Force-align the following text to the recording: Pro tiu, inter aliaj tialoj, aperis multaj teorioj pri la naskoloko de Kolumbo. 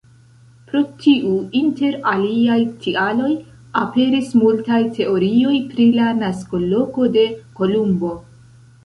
Pro 0.69 0.79
tiu, 1.01 1.33
inter 1.59 1.97
aliaj 2.11 2.57
tialoj, 2.85 3.29
aperis 3.81 4.31
multaj 4.45 4.79
teorioj 4.97 5.53
pri 5.75 5.87
la 5.99 6.09
naskoloko 6.23 7.07
de 7.19 7.27
Kolumbo. 7.61 8.11